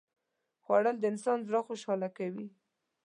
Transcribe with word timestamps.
خوړل 0.63 0.95
د 0.99 1.03
انسان 1.11 1.39
زړه 1.47 1.59
خوشاله 1.67 2.07
کوي 2.17 2.47